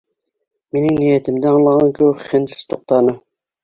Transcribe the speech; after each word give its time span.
Минең 0.77 0.97
ниәтемде 1.03 1.51
аңлаған 1.53 1.95
кеүек 2.01 2.27
Хэндс 2.35 2.69
туҡтаны. 2.73 3.21